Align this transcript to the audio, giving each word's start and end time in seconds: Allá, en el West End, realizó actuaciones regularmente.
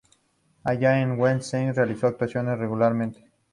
Allá, 0.63 0.99
en 1.03 1.11
el 1.11 1.19
West 1.19 1.53
End, 1.53 1.75
realizó 1.77 2.07
actuaciones 2.07 2.57
regularmente. 2.57 3.29